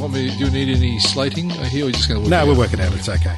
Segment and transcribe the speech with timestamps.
[0.00, 0.30] You want me?
[0.30, 1.82] Do you need any slating here?
[1.82, 2.58] Or are you just going to work No, we're out?
[2.58, 2.94] working out.
[2.94, 3.36] It's okay.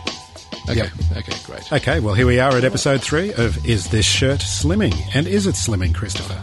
[0.69, 0.75] Okay.
[0.77, 0.91] Yep.
[1.17, 1.37] Okay.
[1.45, 1.73] Great.
[1.73, 4.95] Okay, well, here we are at episode three of Is This Shirt Slimming?
[5.15, 6.41] And is it slimming, Christopher?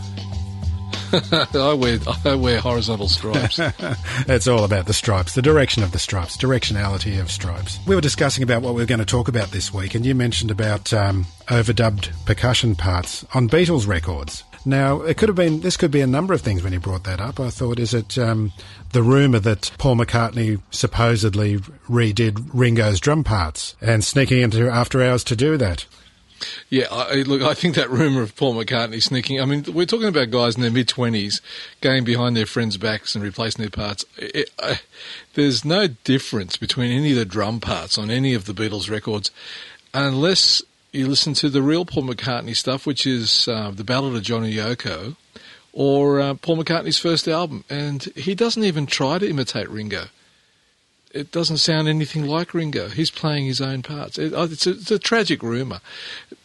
[1.57, 3.59] I wear I wear horizontal stripes.
[4.27, 7.79] It's all about the stripes, the direction of the stripes, directionality of stripes.
[7.87, 10.13] We were discussing about what we were going to talk about this week, and you
[10.13, 14.43] mentioned about um, overdubbed percussion parts on Beatles records.
[14.65, 17.05] Now, it could have been, this could be a number of things when he brought
[17.05, 17.39] that up.
[17.39, 18.51] I thought, is it um,
[18.91, 21.57] the rumour that Paul McCartney supposedly
[21.87, 25.85] redid Ringo's drum parts and sneaking into After Hours to do that?
[26.69, 29.41] Yeah, I, look, I think that rumor of Paul McCartney sneaking.
[29.41, 31.41] I mean, we're talking about guys in their mid twenties
[31.81, 34.05] going behind their friends' backs and replacing their parts.
[34.17, 34.79] It, I,
[35.33, 39.31] there's no difference between any of the drum parts on any of the Beatles records,
[39.93, 40.61] unless
[40.91, 44.43] you listen to the real Paul McCartney stuff, which is uh, the Ballad of John
[44.43, 45.15] and Yoko,
[45.73, 50.05] or uh, Paul McCartney's first album, and he doesn't even try to imitate Ringo
[51.11, 52.89] it doesn't sound anything like Ringo.
[52.89, 54.17] He's playing his own parts.
[54.17, 55.81] It, uh, it's, a, it's a tragic rumour.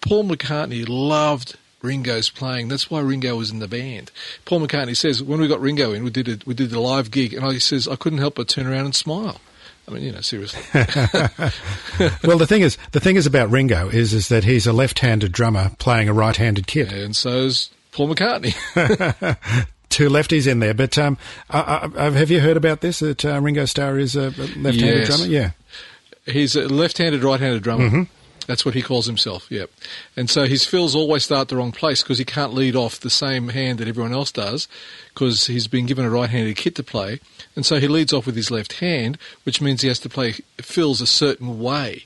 [0.00, 2.68] Paul McCartney loved Ringo's playing.
[2.68, 4.10] That's why Ringo was in the band.
[4.44, 7.10] Paul McCartney says when we got Ringo in, we did a, we did the live
[7.10, 9.40] gig, and he says I couldn't help but turn around and smile.
[9.86, 10.60] I mean, you know, seriously.
[12.24, 15.30] Well, the thing is, the thing is about Ringo is is that he's a left-handed
[15.32, 16.92] drummer playing a right-handed kit.
[16.92, 18.54] and so's Paul McCartney.
[19.90, 21.16] Two lefties in there, but um,
[21.50, 22.98] uh, uh, have you heard about this?
[22.98, 25.06] That uh, Ringo Starr is a left-handed Yes.
[25.06, 25.26] drummer.
[25.30, 25.50] Yeah,
[26.26, 27.86] He's a left-handed, right-handed drummer.
[27.88, 28.02] Mm-hmm.
[28.46, 29.50] That's what he calls himself.
[29.50, 29.70] Yep.
[30.16, 33.10] And so his fills always start the wrong place because he can't lead off the
[33.10, 34.68] same hand that everyone else does
[35.08, 37.20] because he's been given a right-handed kit to play,
[37.54, 40.32] and so he leads off with his left hand, which means he has to play
[40.58, 42.04] fills a certain way.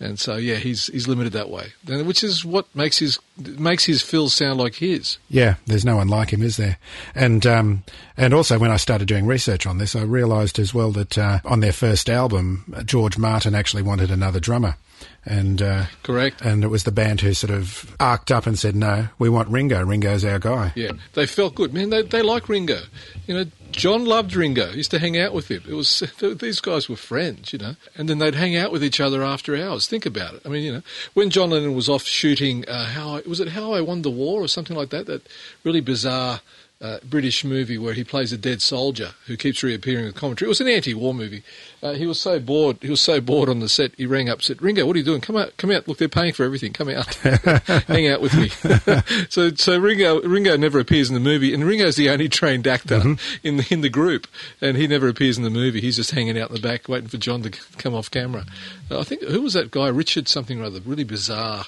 [0.00, 4.00] And so yeah, he's he's limited that way, which is what makes his makes his
[4.00, 5.18] fills sound like his.
[5.28, 5.56] yeah.
[5.66, 6.78] There's no one like him, is there?
[7.16, 7.82] And um,
[8.16, 11.40] and also when I started doing research on this, I realised as well that uh,
[11.44, 14.76] on their first album, George Martin actually wanted another drummer,
[15.24, 16.40] and uh, Correct.
[16.40, 19.48] and it was the band who sort of arced up and said, "No, we want
[19.48, 19.84] Ringo.
[19.84, 21.90] Ringo's our guy." Yeah, they felt good, man.
[21.90, 22.80] They they like Ringo.
[23.26, 24.68] You know, John loved Ringo.
[24.70, 25.62] He used to hang out with him.
[25.68, 26.02] It was
[26.40, 29.56] these guys were friends, you know, and then they'd hang out with each other after
[29.56, 29.86] hours.
[29.86, 30.42] Think about it.
[30.44, 30.82] I mean, you know,
[31.14, 33.48] when John Lennon was off shooting, uh, how I, was it?
[33.48, 35.06] How I won the war or something like that.
[35.06, 35.26] That
[35.64, 36.40] really bizarre.
[36.80, 40.46] Uh, British movie where he plays a dead soldier who keeps reappearing with commentary.
[40.46, 41.42] It was an anti-war movie.
[41.82, 42.76] Uh, he was so bored.
[42.80, 43.90] He was so bored on the set.
[43.96, 45.20] He rang up, said, "Ringo, what are you doing?
[45.20, 45.88] Come out, come out.
[45.88, 46.72] Look, they're paying for everything.
[46.72, 48.48] Come out, hang out with me."
[49.28, 53.02] so, so Ringo, Ringo never appears in the movie, and Ringo's the only trained actor
[53.42, 54.28] in the in the group,
[54.60, 55.80] and he never appears in the movie.
[55.80, 58.44] He's just hanging out in the back, waiting for John to come off camera.
[58.88, 59.88] Uh, I think who was that guy?
[59.88, 60.78] Richard something or other.
[60.78, 61.66] Really bizarre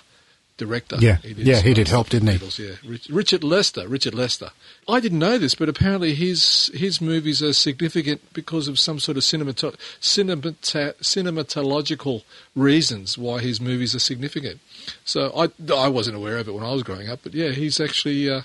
[0.60, 0.96] director.
[1.00, 1.16] Yeah.
[1.16, 2.64] he did Yeah, he did help, didn't he?
[2.64, 2.74] yeah,
[3.10, 3.88] Richard Lester.
[3.88, 4.50] Richard Lester.
[4.88, 9.16] I didn't know this, but apparently his his movies are significant because of some sort
[9.16, 12.22] of cinemata- cinemata- cinematological
[12.54, 14.60] reasons why his movies are significant.
[15.04, 17.80] So I I wasn't aware of it when I was growing up, but yeah, he's
[17.80, 18.42] actually uh,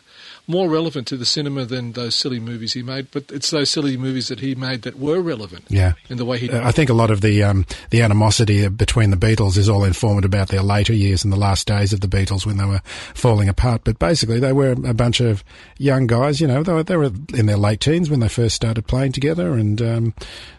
[0.47, 3.07] more relevant to the cinema than those silly movies he made.
[3.11, 5.66] But it's those silly movies that he made that were relevant.
[5.69, 5.94] Yeah.
[6.09, 6.50] in the way he.
[6.50, 9.84] Uh, I think a lot of the um, the animosity between the Beatles is all
[9.84, 12.81] informed about their later years and the last days of the Beatles when they were
[13.13, 13.81] falling apart.
[13.84, 15.44] But basically, they were a bunch of
[15.78, 16.39] young guys.
[16.39, 19.11] You know, they were, they were in their late teens when they first started playing
[19.13, 20.13] together, and um,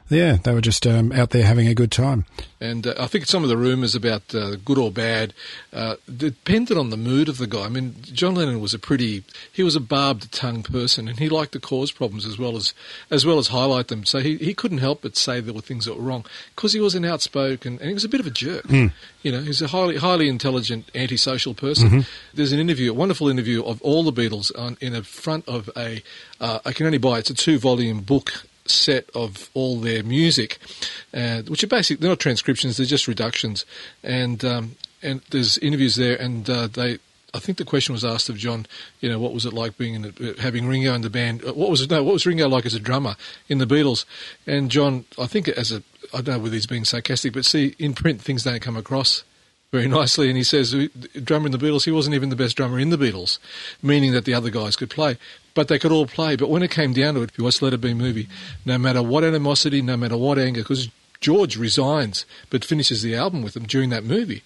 [0.08, 2.26] yeah, they were just um, out there having a good time.
[2.60, 5.34] And uh, I think some of the rumours about uh, good or bad
[5.72, 7.64] uh, depended on the mood of the guy.
[7.64, 11.28] I mean, John Lennon was a pretty, he was a barbed tongue person, and he
[11.28, 12.72] liked to cause problems as well as
[13.10, 14.04] as well as highlight them.
[14.04, 16.24] So he, he couldn't help but say there were things that were wrong
[16.54, 18.64] because he was an outspoken and he was a bit of a jerk.
[19.22, 22.06] You know, he's a highly highly intelligent, antisocial person.
[22.32, 25.68] There's an interview, a wonderful interview of all the Beatles on in a front of
[25.76, 26.02] a.
[26.40, 30.58] Uh, I can only buy it's a two volume book set of all their music,
[31.14, 33.64] uh, which are basically they're not transcriptions; they're just reductions.
[34.02, 36.98] And um, and there's interviews there, and uh, they.
[37.34, 38.66] I think the question was asked of John.
[39.00, 41.44] You know, what was it like being in a, having Ringo in the band?
[41.44, 41.88] Uh, What was?
[41.90, 43.16] No, what was Ringo like as a drummer
[43.48, 44.06] in the Beatles?
[44.46, 45.82] And John, I think as a
[46.14, 49.24] I don't know whether he's being sarcastic, but see, in print things don't come across
[49.72, 50.28] very nicely.
[50.28, 50.74] And he says,
[51.22, 53.38] drummer in the Beatles, he wasn't even the best drummer in the Beatles,
[53.82, 55.18] meaning that the other guys could play.
[55.56, 56.36] But they could all play.
[56.36, 58.28] But when it came down to it, if you watch Let It Be movie,
[58.64, 60.88] no matter what animosity, no matter what anger, because
[61.20, 64.42] George resigns but finishes the album with them during that movie.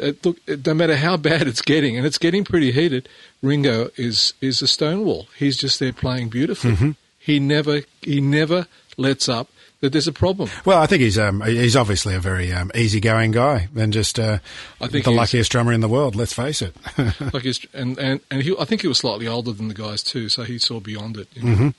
[0.00, 3.08] Uh, look, uh, no matter how bad it's getting, and it's getting pretty heated,
[3.42, 5.26] Ringo is is a stonewall.
[5.36, 6.72] He's just there playing beautifully.
[6.72, 6.90] Mm-hmm.
[7.18, 9.48] He never he never lets up
[9.82, 10.48] that there's a problem.
[10.64, 14.38] Well, I think he's um, he's obviously a very um, easygoing guy and just uh,
[14.80, 16.16] I think the luckiest drummer in the world.
[16.16, 16.74] Let's face it.
[17.34, 20.02] Like his, and and and he, I think he was slightly older than the guys
[20.02, 21.28] too, so he saw beyond it.
[21.34, 21.72] you know.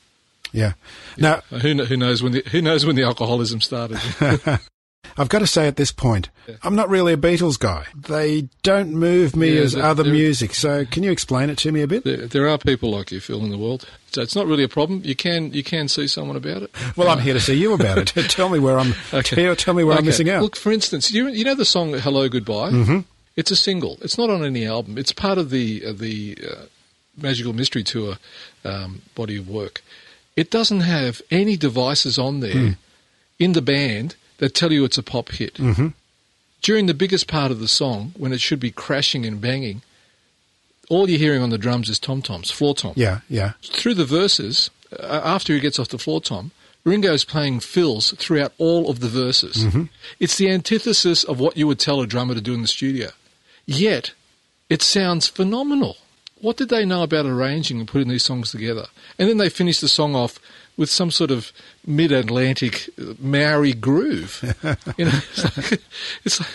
[0.51, 0.73] yeah.
[1.17, 3.99] Now, Uh, Who who knows when the who knows when the alcoholism started?
[5.17, 6.29] I've got to say at this point,
[6.63, 7.85] I'm not really a Beatles guy.
[7.95, 10.55] They don't move me Yeah, as they're- other they're- music.
[10.55, 12.03] So, can you explain it to me a bit?
[12.03, 14.67] there, there are people like you, Phil, in the world, so it's not really a
[14.69, 15.01] problem.
[15.03, 16.71] You can you can see someone about it.
[16.95, 18.07] Well, I'm here to see you about it.
[18.29, 18.93] tell me where I'm.
[19.23, 20.41] Tell, tell me where I'm missing out.
[20.41, 22.99] Look, for instance, you you know the song "Hello Goodbye." Mm-hmm.
[23.35, 23.97] It's a single.
[24.01, 24.97] It's not on any album.
[24.97, 26.55] It's part of the uh, the uh,
[27.17, 28.17] Magical Mystery Tour
[28.65, 29.83] um, body of work.
[30.35, 32.69] It doesn't have any devices on there Hmm.
[33.37, 35.53] in the band that tell you it's a pop hit.
[35.53, 35.87] Mm-hmm.
[36.61, 39.83] During the biggest part of the song, when it should be crashing and banging,
[40.89, 43.53] all you're hearing on the drums is tom toms, floor tom yeah, yeah.
[43.63, 44.69] through the verses,
[44.99, 46.51] uh, after he gets off the floor tom,
[46.83, 49.65] Ringo's playing fills throughout all of the verses.
[50.19, 53.11] It's the antithesis of what you would tell a drummer to do in the studio.
[53.65, 54.11] Yet,
[54.69, 55.95] it sounds phenomenal.
[56.43, 58.87] What did they know about arranging and putting these songs together?
[59.17, 60.39] And then they finish the song off
[60.75, 61.53] with some sort of
[61.87, 64.41] mid-Atlantic uh, Maori groove.
[64.97, 65.81] you know, it's like,
[66.25, 66.49] it's like,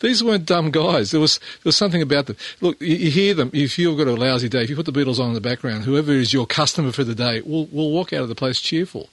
[0.00, 1.10] these weren't dumb guys.
[1.10, 2.36] There was there was something about them.
[2.60, 3.50] Look, you, you hear them.
[3.54, 5.84] If you've got a lousy day, if you put the Beatles on in the background,
[5.84, 9.08] whoever is your customer for the day will will walk out of the place cheerful.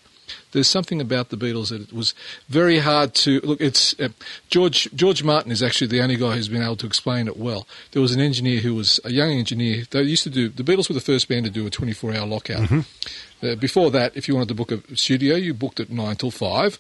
[0.52, 2.14] There's something about the Beatles that it was
[2.50, 3.62] very hard to look.
[3.62, 4.10] It's uh,
[4.50, 7.68] George George Martin is actually the only guy who's been able to explain it well.
[7.92, 9.84] There was an engineer who was a young engineer.
[9.90, 12.70] They used to do the Beatles were the first band to do a 24-hour lockout.
[13.44, 16.32] Uh, before that, if you wanted to book a studio, you booked at nine till
[16.32, 16.80] five.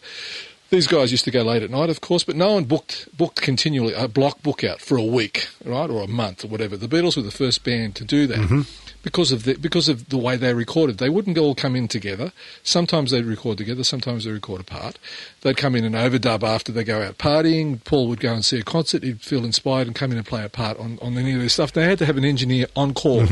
[0.69, 3.41] These guys used to go late at night, of course, but no one booked booked
[3.41, 6.75] continually a block book out for a week, right, or a month or whatever.
[6.75, 8.65] The Beatles were the first band to do that
[9.07, 10.97] because of the because of the way they recorded.
[10.97, 12.33] They wouldn't all come in together.
[12.61, 14.99] Sometimes they'd record together, sometimes they record apart.
[15.43, 17.81] They'd come in and overdub after they go out partying.
[17.85, 19.03] Paul would go and see a concert.
[19.03, 21.47] He'd feel inspired and come in and play a part on, on any of their
[21.47, 21.71] stuff.
[21.71, 23.25] They had to have an engineer on call.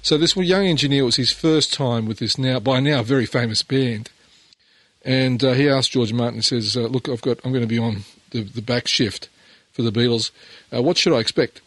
[0.00, 3.64] So this young engineer was his first time with this now by now very famous
[3.64, 4.10] band.
[5.04, 7.68] And uh, he asked George Martin, he says, uh, "Look, I've got, I'm going to
[7.68, 9.28] be on the, the back shift
[9.72, 10.30] for the Beatles.
[10.72, 11.62] Uh, what should I expect?"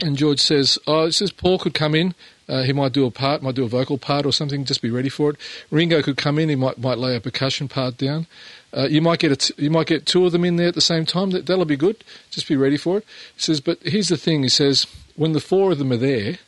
[0.00, 2.14] And George says, "Oh, it says Paul could come in.
[2.48, 4.64] Uh, he might do a part, might do a vocal part or something.
[4.64, 5.36] Just be ready for it.
[5.70, 6.48] Ringo could come in.
[6.48, 8.26] He might might lay a percussion part down.
[8.72, 10.74] Uh, you might get a t- you might get two of them in there at
[10.74, 11.30] the same time.
[11.30, 12.04] That that'll be good.
[12.30, 13.04] Just be ready for it."
[13.34, 16.38] He says, "But here's the thing." He says, "When the four of them are there,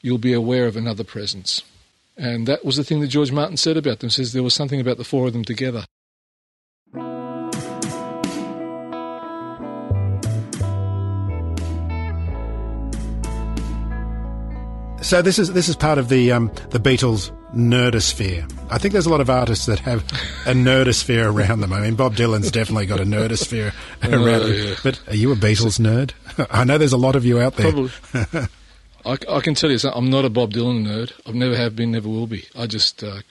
[0.00, 1.62] you'll be aware of another presence."
[2.16, 4.10] And that was the thing that George Martin said about them.
[4.10, 5.86] Says there was something about the four of them together.
[15.02, 18.50] So this is this is part of the um, the Beatles nerdosphere.
[18.70, 20.02] I think there's a lot of artists that have
[20.46, 21.72] a nerdosphere around them.
[21.72, 24.50] I mean, Bob Dylan's definitely got a nerdosphere around him.
[24.50, 24.74] Oh, yeah.
[24.82, 26.12] But are you a Beatles nerd?
[26.50, 27.72] I know there's a lot of you out there.
[27.72, 27.90] Probably.
[29.04, 29.98] I, I can tell you something.
[29.98, 31.12] I'm not a Bob Dylan nerd.
[31.26, 32.44] I've never have been, never will be.
[32.56, 33.22] I just uh,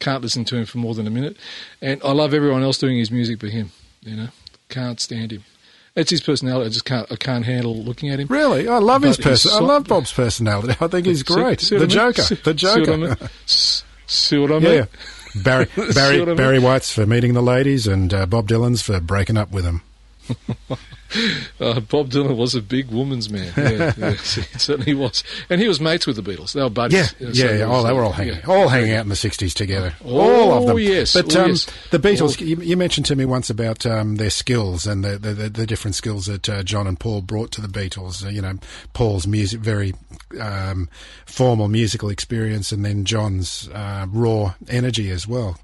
[0.00, 1.36] can't listen to him for more than a minute.
[1.82, 3.70] And I love everyone else doing his music but him.
[4.00, 4.28] You know,
[4.70, 5.44] can't stand him.
[5.98, 6.66] It's his personality.
[6.66, 7.10] I just can't.
[7.12, 8.28] I can't handle looking at him.
[8.28, 9.62] Really, I love his But his person.
[9.64, 10.74] I love Bob's personality.
[10.80, 11.60] I think he's great.
[11.60, 12.12] see what the I mean?
[12.14, 12.22] Joker.
[12.22, 13.28] See- The See Joker.
[14.06, 14.74] See what I mean?
[14.74, 14.84] yeah.
[15.42, 16.36] Barry Barry I mean?
[16.36, 19.82] Barry White's for meeting the ladies, and uh, Bob Dylan's for breaking up with them.
[21.58, 23.50] Uh, Bob Dylan was a big woman's man.
[23.56, 24.18] Yeah, yeah, he
[24.58, 25.24] certainly was.
[25.48, 26.52] And he was mates with the Beatles.
[26.52, 27.14] They were buddies.
[27.18, 27.56] Yeah, Uh, yeah, so yeah.
[27.56, 28.46] there Oh, they were all hanging, yeah.
[28.46, 29.94] all hanging out in the '60s together.
[30.04, 30.18] Oh,
[30.50, 30.78] all of them.
[30.78, 31.14] yes.
[31.14, 31.66] But Oh, um, yes.
[31.90, 32.40] the Beatles.
[32.42, 32.44] Oh.
[32.44, 35.66] You, you mentioned to me once about um, their skills and the, the, the, the
[35.66, 38.22] different skills that uh, John and Paul brought to the Beatles.
[38.22, 38.58] Uh, you know,
[38.92, 39.94] Paul's music, very
[40.38, 40.90] um,
[41.24, 45.58] formal musical experience, and then John's uh, raw energy as well.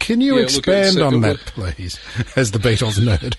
[0.00, 2.00] Can you Yeah, expand on that, please,
[2.34, 3.36] as the Beatles nerd?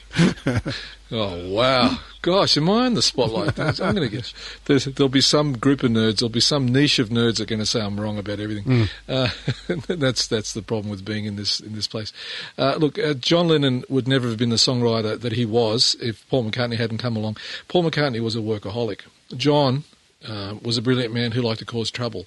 [1.13, 1.98] Oh wow!
[2.22, 3.60] Gosh, am I in the spotlight?
[3.60, 4.32] I'm going to get.
[4.65, 6.20] There's, there'll be some group of nerds.
[6.20, 8.88] There'll be some niche of nerds that are going to say I'm wrong about everything.
[9.10, 9.27] Uh,
[9.89, 12.13] that's that's the problem with being in this in this place.
[12.58, 16.25] Uh, look, uh, John Lennon would never have been the songwriter that he was if
[16.30, 17.36] Paul McCartney hadn't come along.
[17.68, 19.01] Paul McCartney was a workaholic.
[19.36, 19.84] John
[20.25, 22.25] uh, was a brilliant man who liked to cause trouble.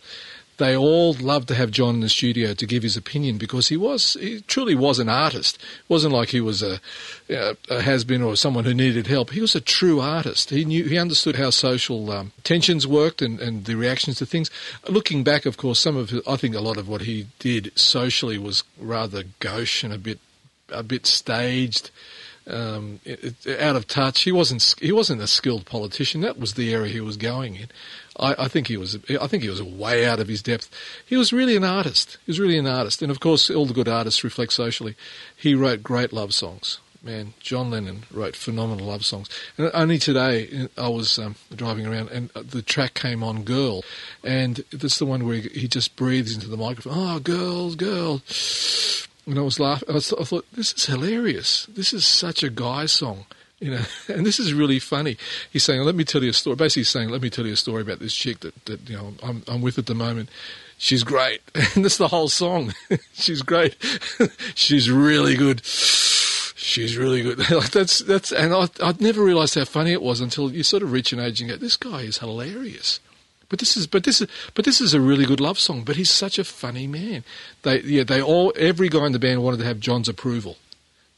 [0.57, 3.77] They all loved to have John in the studio to give his opinion because he
[3.77, 5.57] was he truly was an artist.
[5.57, 6.81] It wasn't like he was a,
[7.29, 9.31] a has been or someone who needed help.
[9.31, 10.51] He was a true artist.
[10.51, 14.51] He knew he understood how social um, tensions worked and, and the reactions to things.
[14.89, 18.39] Looking back, of course, some of I think a lot of what he did socially
[18.39, 20.21] was rather gauche and a bit
[20.71, 21.91] a bit staged
[22.47, 23.01] um,
[23.59, 24.23] out of touch.
[24.23, 26.21] He wasn't he wasn't a skilled politician.
[26.21, 27.69] That was the area he was going in.
[28.19, 30.71] I, I, think he was I think he was way out of his depth.
[31.05, 32.19] He was really an artist.
[32.25, 34.95] He was really an artist, and of course, all the good artists reflect socially.
[35.37, 36.79] He wrote great love songs.
[37.03, 39.29] Man, John Lennon wrote phenomenal love songs.
[39.59, 43.85] And only today, I was um, driving around, and the track came on "Girl,"
[44.23, 46.93] and that's the one where he, just breathes into the microphone.
[46.97, 48.23] Oh, girls, girl
[49.27, 49.89] and I was laughing.
[49.91, 51.67] I, was, I thought, this is hilarious.
[51.67, 53.27] This is such a guy song,
[53.61, 53.85] you know.
[54.09, 55.17] And this is really funny.
[55.51, 57.55] He's saying, "Let me tell you a story." Basically, he's saying, "Let me tell you
[57.55, 60.29] a story about this chick that, that you know I'm, I'm with at the moment.
[60.79, 61.41] She's great."
[61.75, 62.75] And that's the whole song.
[63.15, 63.77] She's great.
[64.55, 65.65] She's really good.
[65.65, 67.39] She's really good.
[67.51, 70.83] like that's that's, and I I'd never realised how funny it was until you sort
[70.83, 73.01] of reach an age and go, "This guy is hilarious."
[73.49, 75.83] But this is, but this is, but this is a really good love song.
[75.85, 77.25] But he's such a funny man.
[77.63, 80.57] They, yeah, they all, every guy in the band wanted to have John's approval.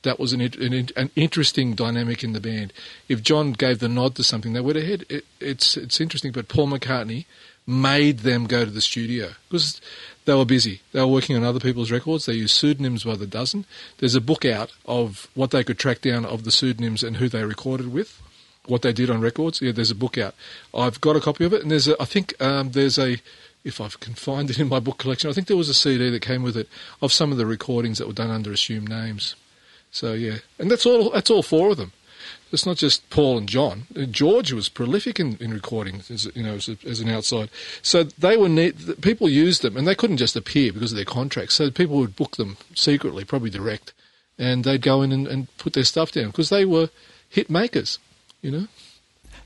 [0.03, 2.73] That was an, an, an interesting dynamic in the band.
[3.09, 5.05] If John gave the nod to something, they went ahead.
[5.09, 6.33] It, it's, it's interesting.
[6.33, 7.25] But Paul McCartney
[7.67, 9.81] made them go to the studio because
[10.25, 10.83] they were busy.
[10.93, 12.27] They were working on other people's records.
[12.27, 13.65] They used pseudonyms by the dozen.
[13.99, 17.29] There's a book out of what they could track down of the pseudonyms and who
[17.29, 18.23] they recorded with
[18.69, 19.61] what they did on records.
[19.61, 20.35] Yeah, there's a book out.
[20.75, 23.19] I've got a copy of it, and there's a, I think um, there's a,
[23.65, 26.11] if I can find it in my book collection, I think there was a CD
[26.11, 26.69] that came with it
[27.03, 29.35] of some of the recordings that were done under assumed names.
[29.91, 31.11] So yeah, and that's all.
[31.11, 31.93] That's all four of them.
[32.53, 33.87] It's not just Paul and John.
[34.11, 37.51] George was prolific in, in recording, as, you know, as, a, as, an outside.
[37.83, 39.01] So they were neat.
[39.01, 41.55] People used them, and they couldn't just appear because of their contracts.
[41.55, 43.93] So people would book them secretly, probably direct,
[44.39, 46.91] and they'd go in and, and put their stuff down because they were
[47.29, 47.99] hit makers
[48.43, 48.67] you know.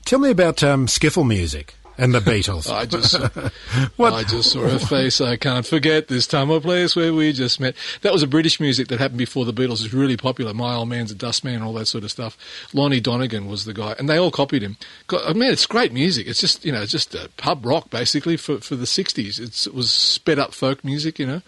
[0.05, 2.71] Tell me about um, skiffle music and the Beatles.
[2.71, 3.13] I just,
[3.97, 4.13] what?
[4.13, 6.07] I just saw a face I can't forget.
[6.07, 7.75] This time or place where we just met.
[8.01, 9.83] That was a British music that happened before the Beatles.
[9.83, 10.53] It's really popular.
[10.53, 12.37] My old man's a dustman and all that sort of stuff.
[12.73, 14.77] Lonnie Donegan was the guy, and they all copied him.
[15.11, 16.27] I mean, it's great music.
[16.27, 19.39] It's just you know, it's just pub rock basically for for the '60s.
[19.39, 21.41] It's, it was sped up folk music, you know.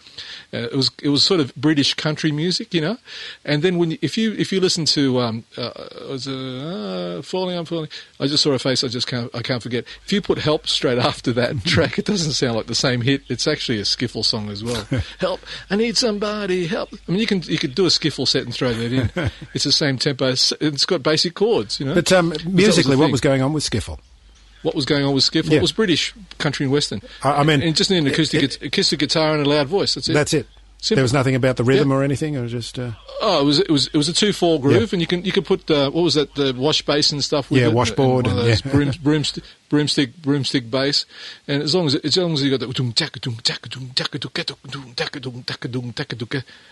[0.54, 2.98] Uh, it was it was sort of British country music, you know.
[3.44, 5.72] And then when you, if you if you listen to um, uh,
[6.10, 7.90] was uh, falling, I'm falling.
[8.20, 8.84] I just saw a face.
[8.84, 9.86] I just can't I can't forget.
[10.06, 11.98] If you put help straight after that track.
[11.98, 13.24] It doesn't sound like the same hit.
[13.28, 14.86] It's actually a skiffle song as well.
[15.20, 15.42] help!
[15.70, 16.68] I need somebody.
[16.68, 16.94] Help!
[17.08, 19.12] I mean, you can you could do a skiffle set and throw that in.
[19.54, 20.28] It's the same tempo.
[20.30, 21.94] It's got basic chords, you know.
[21.94, 24.00] But um, musically, was what was going on with skiffle?
[24.64, 25.52] What was going on with skiffle?
[25.52, 25.58] Yeah.
[25.58, 27.02] It was British country and western.
[27.22, 29.94] I, I mean, and just an acoustic, it, it, acoustic guitar and a loud voice.
[29.94, 30.14] That's it.
[30.14, 30.48] That's it.
[30.84, 30.98] Simple.
[30.98, 32.34] There was nothing about the rhythm or anything.
[32.34, 32.78] It was just.
[32.78, 32.92] Uh...
[33.22, 35.32] Oh, it was it was it was a two four groove, and you can you
[35.32, 37.50] could put uh, what was that the wash basin stuff?
[37.50, 38.72] With yeah, it, washboard and, and, and yeah.
[38.72, 41.06] broom, broomstick, broomstick broomstick bass,
[41.48, 42.68] and as long as as long as you got that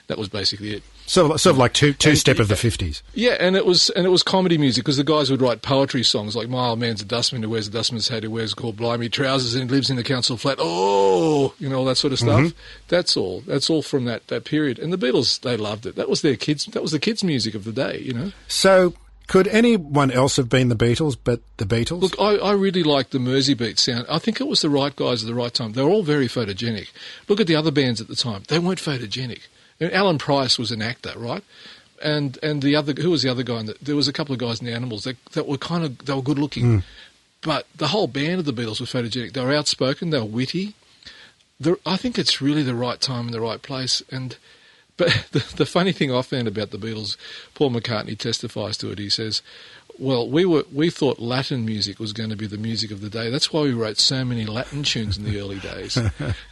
[0.08, 0.84] that was basically it.
[1.06, 3.01] So sort of like two two step of the fifties.
[3.13, 6.03] Yeah, and it was and it was comedy music because the guys would write poetry
[6.03, 8.75] songs like "My old man's a dustman who wears a dustman's hat who wears called
[8.75, 12.20] blimey trousers and lives in the council flat." Oh, you know all that sort of
[12.20, 12.41] stuff.
[12.41, 12.58] Mm-hmm.
[12.89, 13.41] That's all.
[13.48, 14.79] That's all from that that period.
[14.79, 15.96] And the Beatles, they loved it.
[15.96, 16.65] That was their kids.
[16.65, 18.00] That was the kids' music of the day.
[18.00, 18.31] You know.
[18.48, 18.93] So
[19.31, 22.01] could anyone else have been the Beatles but the Beatles?
[22.01, 24.05] Look, I, I really like the Merseybeat sound.
[24.10, 25.72] I think it was the right guys at the right time.
[25.72, 26.89] They were all very photogenic.
[27.29, 28.43] Look at the other bands at the time.
[28.50, 29.43] They weren't photogenic.
[29.79, 31.46] And Alan Price was an actor, right?
[32.03, 33.63] And and the other who was the other guy?
[33.63, 35.98] The, there was a couple of guys in the Animals that, that were kind of
[36.00, 36.84] they were good looking, mm.
[37.41, 39.31] but the whole band of the Beatles were photogenic.
[39.31, 40.10] They were outspoken.
[40.10, 40.74] They were witty.
[41.86, 44.01] I think it's really the right time and the right place.
[44.12, 44.38] And
[44.98, 47.18] but the, the funny thing I found about the Beatles,
[47.53, 49.00] Paul McCartney testifies to it.
[49.00, 49.41] He says,
[49.98, 53.10] "Well, we were we thought Latin music was going to be the music of the
[53.10, 53.30] day.
[53.30, 55.98] That's why we wrote so many Latin tunes in the early days."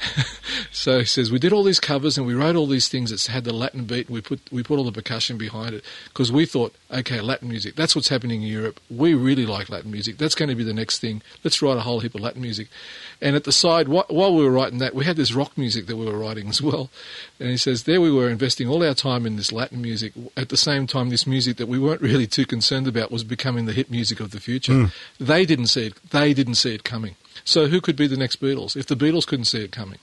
[0.71, 3.31] so he says we did all these covers and we wrote all these things that
[3.31, 4.07] had the Latin beat.
[4.07, 7.49] And we put we put all the percussion behind it because we thought, okay, Latin
[7.49, 7.75] music.
[7.75, 8.79] That's what's happening in Europe.
[8.89, 10.17] We really like Latin music.
[10.17, 11.21] That's going to be the next thing.
[11.43, 12.67] Let's write a whole heap of Latin music.
[13.21, 15.97] And at the side, while we were writing that, we had this rock music that
[15.97, 16.89] we were writing as well.
[17.37, 20.13] And he says, there we were investing all our time in this Latin music.
[20.37, 23.65] At the same time, this music that we weren't really too concerned about was becoming
[23.65, 24.71] the hit music of the future.
[24.71, 24.93] Mm.
[25.19, 25.95] They didn't see it.
[26.11, 27.15] They didn't see it coming.
[27.43, 29.99] So who could be the next Beatles if the Beatles couldn't see it coming?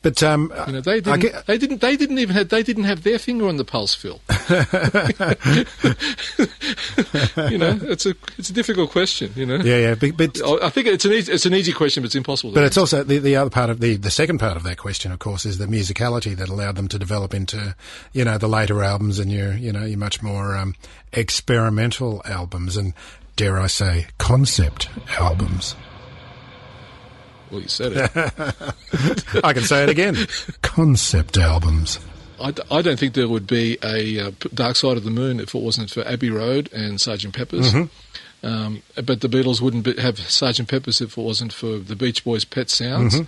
[0.00, 1.20] But um, You know, they didn't.
[1.20, 1.80] get- they didn't.
[1.80, 2.48] They didn't even have.
[2.50, 4.20] They didn't have their finger on the pulse, Phil.
[7.50, 9.32] you know, it's a it's a difficult question.
[9.34, 12.02] You know, yeah, yeah, but, but I think it's an easy, it's an easy question,
[12.02, 12.52] but it's impossible.
[12.52, 14.78] to But it's also the, the other part of the, the second part of that
[14.78, 17.74] question, of course, is the musicality that allowed them to develop into,
[18.12, 20.74] you know, the later albums and your, you know, your much more um,
[21.12, 22.94] experimental albums and,
[23.36, 24.88] dare I say, concept
[25.18, 25.74] albums.
[27.50, 28.10] Well, you said it.
[29.44, 30.16] I can say it again.
[30.62, 31.98] concept albums.
[32.40, 35.40] I, d- I don't think there would be a uh, Dark Side of the Moon
[35.40, 37.72] if it wasn't for Abbey Road and Sergeant Pepper's.
[37.72, 38.46] Mm-hmm.
[38.46, 42.24] Um, but the Beatles wouldn't be, have Sergeant Pepper's if it wasn't for the Beach
[42.24, 43.14] Boys' Pet Sounds.
[43.14, 43.24] Mm-hmm.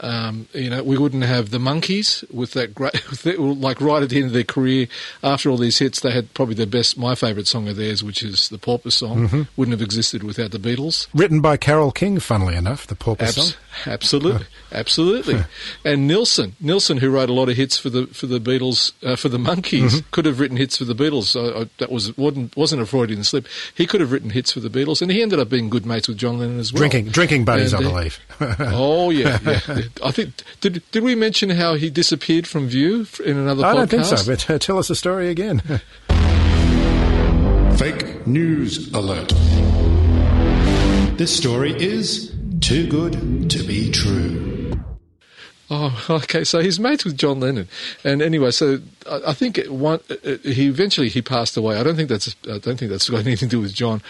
[0.00, 4.02] Um, you know, we wouldn't have the Monkees with that great, with that- like right
[4.02, 4.88] at the end of their career.
[5.22, 8.22] After all these hits, they had probably their best, my favourite song of theirs, which
[8.22, 9.28] is the Porpoise song.
[9.28, 9.42] Mm-hmm.
[9.56, 11.06] Wouldn't have existed without the Beatles.
[11.14, 13.60] Written by Carole King, funnily enough, the Porpoise Abs- song.
[13.86, 15.44] absolutely, absolutely.
[15.84, 19.16] and Nilsson, Nilsson, who wrote a lot of hits for the for the Beatles, uh,
[19.16, 20.08] for the Monkees, Mm-hmm.
[20.10, 21.24] could have written hits for the Beatles.
[21.24, 23.46] So I, that was wasn't wasn't a Freudian slip.
[23.74, 26.08] He could have written hits for the Beatles, and he ended up being good mates
[26.08, 26.80] with John Lennon as well.
[26.80, 28.20] Drinking, drinking buddies, And, I uh, believe.
[28.40, 29.60] oh yeah, yeah.
[30.02, 33.76] I think did did we mention how he disappeared from view in another I podcast?
[33.76, 35.62] don't think so, but uh, tell us the story again.
[37.76, 39.28] Fake news alert.
[41.18, 44.53] This story is too good to be true.
[45.70, 46.44] Oh, okay.
[46.44, 47.68] So he's mates with John Lennon,
[48.04, 48.80] and anyway, so
[49.10, 51.78] I, I think it one, uh, he eventually he passed away.
[51.78, 54.02] I don't think that's I don't think that's got anything to do with John,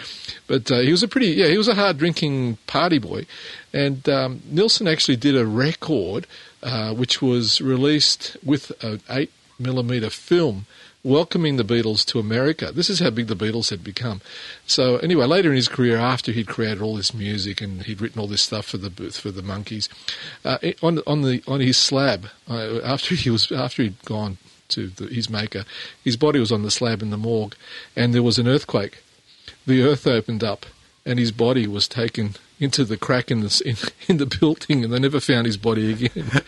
[0.47, 3.27] but uh, he was a pretty yeah he was a hard drinking party boy,
[3.73, 6.27] and um, Nilsson actually did a record
[6.63, 10.67] uh, which was released with an eight millimeter film
[11.05, 12.73] welcoming the Beatles to America.
[12.73, 14.23] This is how big the Beatles had become.
[14.67, 18.21] So anyway, later in his career, after he'd created all this music and he'd written
[18.21, 19.89] all this stuff for the for the Monkees,
[20.45, 24.89] uh, on on the on his slab uh, after he was after he'd gone to
[24.89, 25.65] the, his maker,
[26.03, 27.55] his body was on the slab in the morgue,
[27.95, 29.03] and there was an earthquake.
[29.67, 30.67] The earth opened up,
[31.05, 33.77] and his body was taken into the crack in the in,
[34.09, 36.31] in the building, and they never found his body again.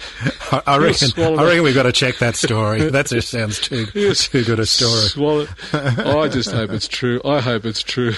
[0.52, 1.10] I, I reckon.
[1.18, 2.90] I reckon we've got to check that story.
[2.96, 5.02] That just sounds too too good a story.
[5.08, 5.46] Swallow.
[5.72, 7.20] I just hope it's true.
[7.24, 8.12] I hope it's true.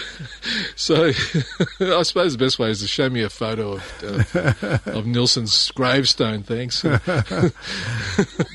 [0.77, 1.09] So,
[1.81, 4.35] I suppose the best way is to show me a photo of of,
[4.89, 6.43] of Nilsson's gravestone.
[6.43, 6.85] Thanks.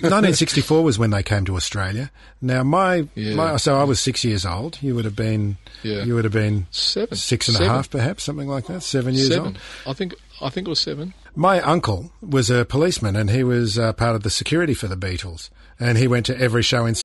[0.01, 2.11] 1964 was when they came to Australia.
[2.41, 3.35] Now, my, Yeah.
[3.35, 4.77] my so I was six years old.
[4.81, 6.03] You would have been, Yeah.
[6.03, 7.15] you would have been Seven.
[7.17, 7.99] six and a half, Seven.
[7.99, 8.83] perhaps something like that.
[8.83, 9.47] Seven years Seven.
[9.47, 9.57] old.
[9.87, 10.15] I think.
[10.41, 11.13] I think it was seven.
[11.35, 14.97] My uncle was a policeman, and he was uh, part of the security for the
[14.97, 15.49] Beatles.
[15.79, 16.95] And he went to every show in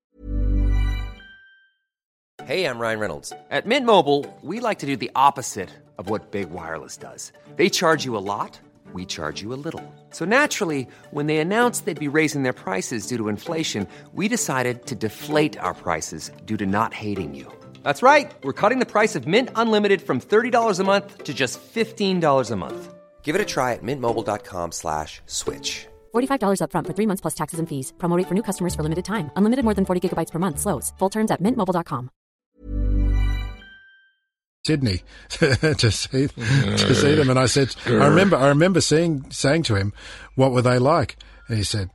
[2.44, 3.33] Hey, I'm Ryan Reynolds.
[3.50, 7.33] At Mint Mobile, we like to do the opposite of what Big Wireless does.
[7.57, 8.59] They charge you a lot,
[8.94, 9.83] we charge you a little.
[10.11, 14.87] So naturally, when they announced they'd be raising their prices due to inflation, we decided
[14.87, 17.52] to deflate our prices due to not hating you.
[17.83, 18.33] That's right.
[18.43, 22.57] We're cutting the price of Mint Unlimited from $30 a month to just $15 a
[22.57, 22.95] month.
[23.23, 25.87] Give it a try at mintmobile.com slash switch.
[26.14, 27.93] $45 upfront for three months plus taxes and fees.
[27.99, 29.31] Promo rate for new customers for limited time.
[29.37, 30.59] Unlimited more than 40 gigabytes per month.
[30.61, 30.95] Slows.
[30.99, 32.09] Full terms at mintmobile.com.
[34.67, 39.62] Sydney to see to see them, and I said, I remember, I remember seeing saying
[39.64, 39.95] to him,
[40.35, 41.88] "What were they like?" And he said,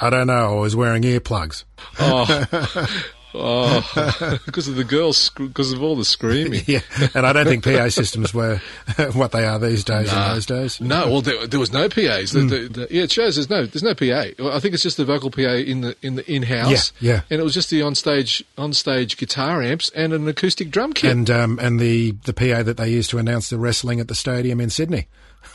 [0.00, 0.56] "I don't know.
[0.58, 1.64] I was wearing earplugs."
[2.00, 2.26] Oh,
[3.38, 6.62] oh, because of the girls, because of all the screaming.
[6.66, 6.80] Yeah,
[7.14, 8.60] and I don't think PA systems were
[9.12, 10.12] what they are these days.
[10.12, 12.32] In those days, No, well, there, there was no PAs.
[12.32, 14.32] The, the, the, yeah, it shows there's no there's no PA.
[14.54, 16.92] I think it's just the vocal PA in the in the in house.
[17.00, 17.20] Yeah, yeah.
[17.30, 21.10] And it was just the onstage onstage guitar amps and an acoustic drum kit.
[21.12, 24.14] and um, and the the PA that they used to announce the wrestling at the
[24.14, 25.06] stadium in Sydney.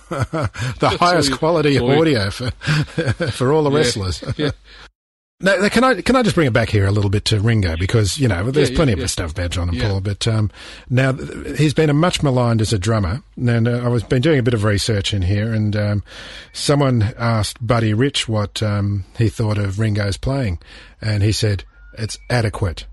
[0.09, 2.51] the highest quality you- audio for
[3.31, 4.23] for all the Yeah, wrestlers.
[4.37, 4.51] yeah.
[5.41, 7.75] Now, can I can I just bring it back here a little bit to Ringo
[7.77, 9.03] because you know there's Yeah, plenty yeah, yeah.
[9.05, 9.81] of stuff about John and.
[9.81, 10.51] Paul, but um,
[10.89, 13.23] now he's been a much maligned as a drummer.
[13.37, 16.03] And uh, I was been doing a bit of research in here, and um,
[16.53, 20.59] someone asked Buddy Rich what um, he thought of Ringo's playing,
[21.01, 21.63] and he said
[21.97, 22.85] it's adequate.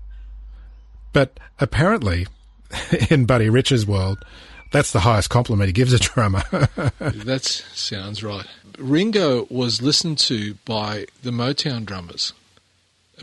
[1.13, 2.27] But apparently,
[3.09, 4.23] in Buddy Rich's world,
[4.71, 6.43] that's the highest compliment he gives a drummer.
[6.99, 8.45] That sounds right.
[8.77, 12.33] Ringo was listened to by the Motown drummers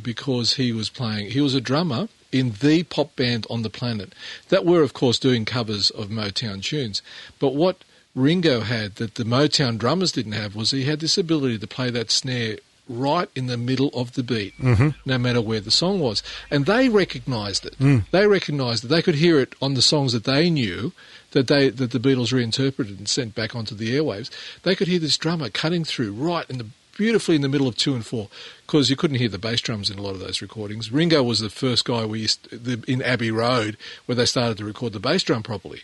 [0.02, 1.30] because he was playing.
[1.30, 4.14] He was a drummer in the pop band on the planet
[4.48, 7.02] that were, of course, doing covers of Motown tunes.
[7.38, 11.58] But what Ringo had that the Motown drummers didn't have was he had this ability
[11.58, 14.90] to play that snare right in the middle of the beat, mm-hmm.
[15.04, 16.22] no matter where the song was.
[16.50, 17.76] And they recognised it.
[17.78, 18.04] Mm.
[18.10, 20.92] They recognised that they could hear it on the songs that they knew
[21.36, 24.30] that they that the Beatles reinterpreted and sent back onto the airwaves.
[24.62, 27.76] They could hear this drummer cutting through right in the beautifully in the middle of
[27.76, 28.28] two and four
[28.66, 30.90] because you couldn't hear the bass drums in a lot of those recordings.
[30.90, 34.64] Ringo was the first guy we used the, in Abbey Road where they started to
[34.64, 35.82] record the bass drum properly.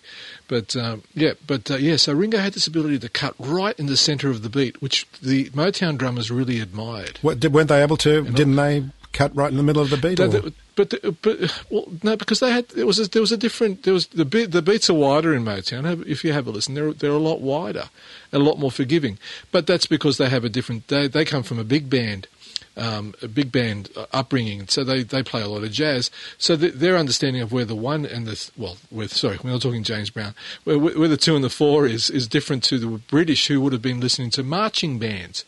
[0.48, 3.86] But um, yeah, but uh, yeah, so Ringo had this ability to cut right in
[3.86, 7.18] the centre of the beat, which the Motown drummers really admired.
[7.20, 8.22] What, did, weren't they able to?
[8.22, 10.16] Didn't they cut right in the middle of the beat?
[10.16, 13.36] They- but the, but well, no, because they had it was a, there was a
[13.36, 16.06] different there was the beat, the beats are wider in Motown.
[16.06, 17.90] If you have a listen, they're they're a lot wider,
[18.30, 19.18] and a lot more forgiving.
[19.50, 20.88] But that's because they have a different.
[20.88, 22.26] They they come from a big band.
[22.74, 26.10] Um, a big band uh, upbringing, so they, they play a lot of jazz.
[26.38, 29.60] So th their understanding of where the one and the well, with sorry, we're not
[29.60, 32.86] talking James Brown, where, where the two and the four is is different to the
[32.86, 35.44] British who would have been listening to marching bands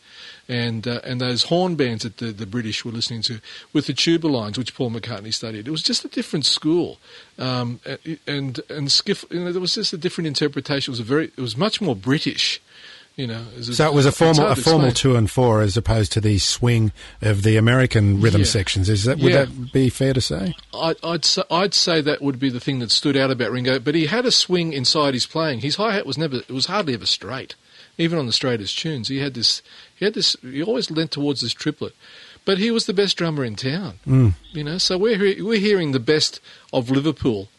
[0.47, 3.39] and uh, and those horn bands that the, the British were listening to
[3.73, 5.67] with the tuba lines, which Paul McCartney studied.
[5.67, 6.99] It was just a different school,
[7.39, 7.79] um,
[8.27, 9.25] and and skiff.
[9.31, 10.91] You know, there was just a different interpretation.
[10.91, 11.25] It was a very.
[11.25, 12.61] It was much more British.
[13.17, 16.19] You know, so it was a formal, a formal two and four as opposed to
[16.19, 18.45] the swing of the American rhythm Yeah.
[18.47, 18.89] sections.
[18.89, 19.45] Is that would Yeah.
[19.45, 20.53] that be fair to say?
[20.73, 23.79] I'd, I'd, say, I'd say that would be the thing that stood out about Ringo.
[23.79, 25.61] But he had a swing inside his playing.
[25.61, 27.55] His hi hat was never, it was hardly ever straight,
[27.97, 29.07] even on the straightest tunes.
[29.07, 29.61] He had this,
[29.95, 31.93] he had this, he always leant towards this triplet.
[32.43, 34.33] But he was the best drummer in town, mm.
[34.51, 34.77] you know.
[34.77, 36.39] So we're we're hearing the best
[36.71, 37.49] of Liverpool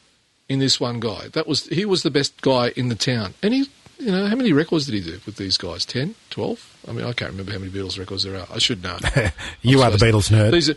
[0.49, 1.29] in this one guy.
[1.33, 3.69] That was he was the best guy in the town, and he.
[3.99, 5.87] You know, how many records did he do with these guys?
[5.87, 6.17] 10?
[6.29, 6.85] 12?
[6.87, 8.47] I mean, I can't remember how many Beatles records there are.
[8.53, 8.99] I should know.
[9.63, 10.53] You I'm are the Beatles nerd.
[10.53, 10.75] These are,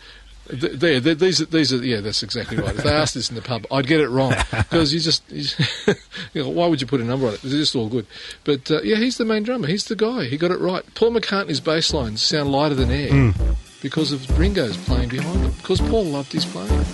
[0.50, 2.76] th- there, there, these are, these are, yeah, that's exactly right.
[2.76, 5.44] If they asked this in the pub, I'd get it wrong because you just, you
[5.44, 5.60] just
[6.34, 7.44] you know, why would you put a number on it?
[7.44, 8.06] It's just all good.
[8.44, 9.68] But uh, yeah, he's the main drummer.
[9.68, 10.26] He's the guy.
[10.26, 10.84] He got it right.
[10.96, 13.32] Paul McCartney's bass lines sound lighter than air Hmm.
[13.82, 15.52] because of Ringo's playing behind him.
[15.54, 16.86] Because Paul loved his playing.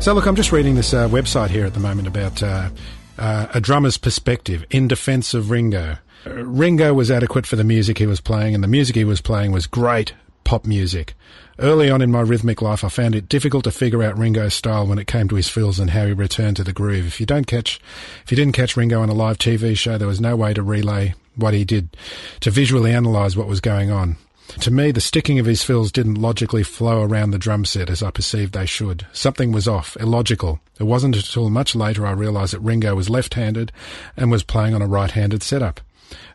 [0.00, 2.70] So, look, I'm just reading this uh, website here at the moment about uh,
[3.18, 5.98] uh, a drummer's perspective in defence of Ringo.
[6.26, 9.20] Uh, Ringo was adequate for the music he was playing, and the music he was
[9.20, 11.14] playing was great pop music.
[11.58, 14.86] Early on in my rhythmic life, I found it difficult to figure out Ringo's style
[14.86, 17.06] when it came to his fills and how he returned to the groove.
[17.06, 17.80] If you don't catch,
[18.24, 20.62] if you didn't catch Ringo on a live TV show, there was no way to
[20.62, 21.96] relay what he did,
[22.40, 24.16] to visually analyse what was going on.
[24.60, 28.02] To me, the sticking of his fills didn't logically flow around the drum set as
[28.02, 29.06] I perceived they should.
[29.12, 30.60] Something was off, illogical.
[30.80, 33.72] It wasn't until much later I realised that Ringo was left-handed
[34.16, 35.80] and was playing on a right-handed setup.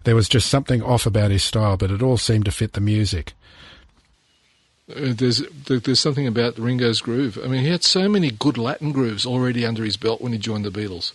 [0.04, 2.82] There was just something off about his style, but it all seemed to fit the
[2.82, 3.34] music.
[4.90, 7.40] Uh, there's there's something about Ringo's groove.
[7.44, 10.38] I mean, he had so many good Latin grooves already under his belt when he
[10.38, 11.14] joined the Beatles.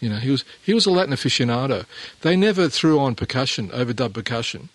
[0.00, 1.84] You know, he was he was a Latin aficionado.
[2.22, 4.68] They never threw on percussion, overdub percussion.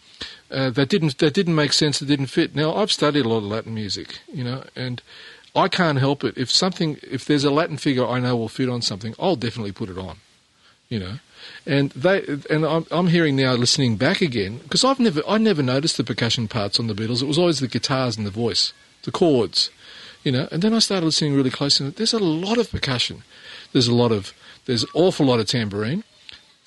[0.49, 1.99] Uh, that didn't that didn't make sense.
[1.99, 2.55] That didn't fit.
[2.55, 5.01] Now I've studied a lot of Latin music, you know, and
[5.55, 6.37] I can't help it.
[6.37, 9.71] If something, if there's a Latin figure I know will fit on something, I'll definitely
[9.71, 10.17] put it on,
[10.87, 11.19] you know.
[11.65, 15.63] And they and I'm, I'm hearing now, listening back again, because I've never I never
[15.63, 17.21] noticed the percussion parts on the Beatles.
[17.21, 19.69] It was always the guitars and the voice, the chords,
[20.23, 20.47] you know.
[20.51, 21.87] And then I started listening really closely.
[21.87, 23.23] and There's a lot of percussion.
[23.73, 24.33] There's a lot of
[24.65, 26.03] there's an awful lot of tambourine.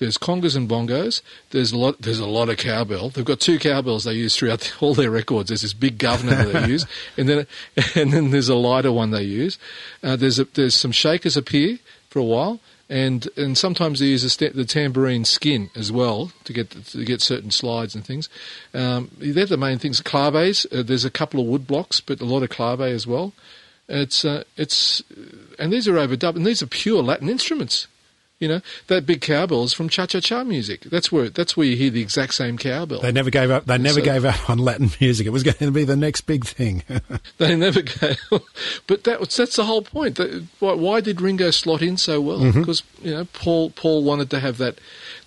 [0.01, 1.21] There's congas and bongos.
[1.51, 2.01] There's a lot.
[2.01, 3.11] There's a lot of cowbell.
[3.11, 5.49] They've got two cowbells they use throughout all their records.
[5.51, 6.87] There's this big governor that they use,
[7.19, 7.47] and then
[7.95, 9.59] and then there's a lighter one they use.
[10.03, 14.23] Uh, there's a, there's some shakers appear for a while, and and sometimes they use
[14.23, 18.31] the, sta- the tambourine skin as well to get to get certain slides and things.
[18.73, 20.01] Um, they're the main things.
[20.01, 20.67] Claves.
[20.73, 23.35] Uh, there's a couple of wood blocks, but a lot of clave as well.
[23.87, 25.03] It's uh, it's
[25.59, 27.87] and these are overdubbed, and these are pure Latin instruments.
[28.41, 30.81] You know that big cowbell is from cha-cha-cha music.
[30.85, 33.01] That's where that's where you hear the exact same cowbell.
[33.03, 33.67] They never gave up.
[33.67, 35.27] They never So- gave up on Latin music.
[35.27, 36.83] It was going to be the next big thing.
[37.39, 38.41] They never go.
[38.87, 40.19] but that was, that's the whole point.
[40.59, 42.39] Why, why did Ringo slot in so well?
[42.41, 42.61] Mm-hmm.
[42.61, 44.79] Because you know Paul Paul wanted to have that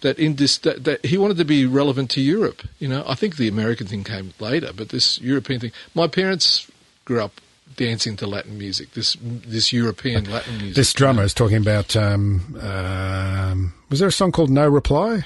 [0.01, 2.63] that in this that, that he wanted to be relevant to Europe.
[2.79, 5.71] You know, I think the American thing came later, but this European thing.
[5.93, 6.67] My parents
[7.05, 7.39] grew up
[7.75, 8.91] dancing to Latin music.
[8.93, 10.75] This this European Latin music.
[10.75, 11.95] this drummer is talking about.
[11.95, 15.23] Um, um, was there a song called "No Reply"?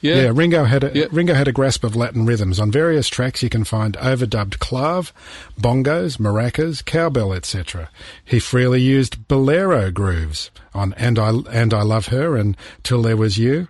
[0.00, 0.22] yeah.
[0.22, 1.06] Yeah, Ringo had a Yeah.
[1.10, 2.60] Ringo had a grasp of Latin rhythms.
[2.60, 5.12] On various tracks, you can find overdubbed clave,
[5.60, 7.88] bongos, maracas, cowbell, etc.
[8.24, 13.16] He freely used bolero grooves on "And I and I Love Her" and "Till There
[13.16, 13.68] Was You,"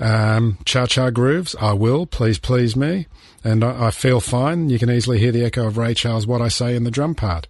[0.00, 1.54] um, cha-cha grooves.
[1.60, 3.06] "I Will," "Please Please Me,"
[3.46, 4.70] and I, Feel Fine.
[4.70, 7.14] You can easily hear the echo of Ray Charles' "What I Say" in the drum
[7.14, 7.46] part,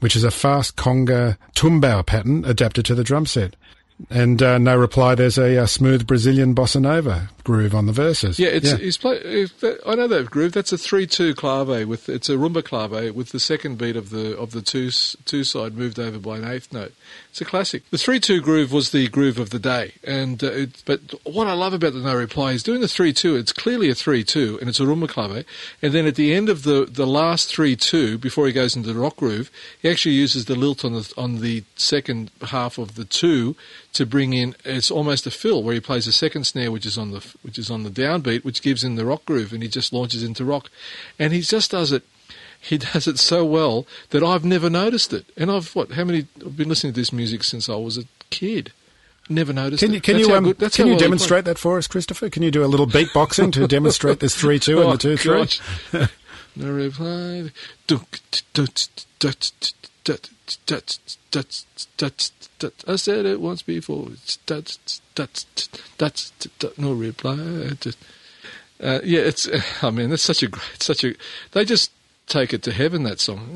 [0.00, 3.56] which is a fast conga tumbao pattern adapted to the drum set.
[4.10, 5.14] And uh, no reply.
[5.14, 8.38] There's a, uh smooth Brazilian bossa nova groove on the verses.
[8.38, 10.52] Yeah, it's he's play, that, I know that groove.
[10.52, 14.36] That's a three-two clave with it's a rumba clave with the second beat of the
[14.36, 14.90] of the two
[15.24, 16.92] two side moved over by an eighth note.
[17.30, 17.88] It's a classic.
[17.88, 21.54] The three-two groove was the groove of the day, and uh, it, but what I
[21.54, 23.34] love about the no reply is doing the three-two.
[23.36, 25.46] It's clearly a three-two, and it's a rumba clave,
[25.80, 29.00] and then at the end of the the last three-two before he goes into the
[29.00, 33.06] rock groove, he actually uses the lilt on the on the second half of the
[33.06, 33.56] two
[33.94, 36.98] to bring in it's almost a fill where he plays a second snare which is
[36.98, 39.68] on the which is on the downbeat which gives him the rock groove and he
[39.68, 40.70] just launches into rock
[41.18, 42.02] and he just does it
[42.60, 46.26] he does it so well that I've never noticed it and I've what how many
[46.44, 48.72] I've been listening to this music since I was a kid
[49.30, 49.94] never noticed Can it.
[49.96, 52.30] you can you um, good- can you well demonstrate that for us, Christopher?
[52.30, 55.16] Can you do a little beatboxing to demonstrate this three two and Oh, the two
[55.18, 55.46] three?
[56.56, 57.50] no reply.
[62.86, 64.08] I said it once before.
[64.46, 64.78] Dut,
[66.78, 67.70] no reply.
[68.80, 69.48] Uh, yeah, it's.
[69.82, 71.14] I mean, it's such a great, such a.
[71.52, 71.90] They just
[72.28, 73.02] take it to heaven.
[73.02, 73.50] That song.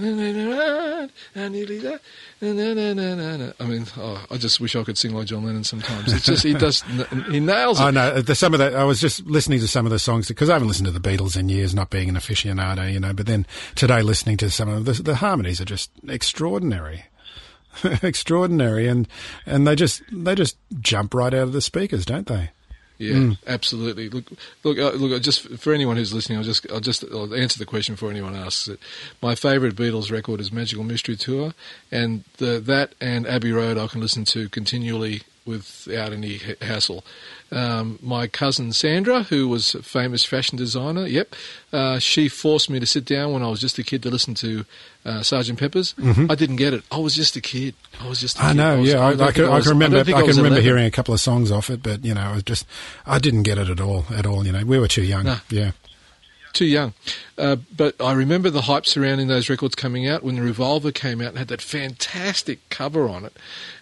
[3.61, 6.13] I mean, oh, I just wish I could sing like John Lennon sometimes.
[6.13, 6.83] It's just he does.
[7.31, 7.85] He nails it.
[7.85, 8.75] I know the, some of that.
[8.75, 11.01] I was just listening to some of the songs because I haven't listened to the
[11.01, 13.13] Beatles in years, not being an aficionado, you know.
[13.13, 17.05] But then today, listening to some of the, the harmonies are just extraordinary,
[18.03, 19.07] extraordinary, and
[19.47, 22.51] and they just they just jump right out of the speakers, don't they?
[23.03, 23.39] Yeah, Mm.
[23.47, 24.09] absolutely.
[24.09, 24.27] Look,
[24.63, 25.21] look, uh, look.
[25.23, 28.35] Just for anyone who's listening, I'll just, I'll just I'll answer the question for anyone
[28.37, 28.79] asks it.
[29.21, 31.53] My favourite Beatles record is Magical Mystery Tour,
[31.91, 37.05] and the, that and Abbey Road I can listen to continually without any hassle.
[37.53, 41.35] Um, my cousin Sandra, who was a famous fashion designer, yep,
[41.73, 44.33] uh, she forced me to sit down when I was just a kid to listen
[44.37, 44.65] to
[45.05, 45.95] uh, Sergeant Pepper's.
[46.31, 46.83] I didn't get it.
[46.91, 47.75] I was just a kid.
[48.01, 48.39] I was just.
[48.39, 48.49] A Mm-hmm.
[48.49, 48.57] I kid.
[48.57, 48.99] know, was- yeah.
[49.01, 49.99] I, I, think can, I was- can remember.
[49.99, 50.63] I, can remember 11.
[50.65, 52.65] hearing a couple of songs off it, but you know, I was just
[53.07, 54.07] I didn't get it at all.
[54.17, 55.25] At all, you know, we were too young.
[55.25, 55.37] No.
[55.51, 55.73] Yeah,
[56.53, 56.95] too young.
[57.39, 61.21] Uh, but I remember the hype surrounding those records coming out when the Revolver came
[61.21, 63.37] out and had that fantastic cover on it.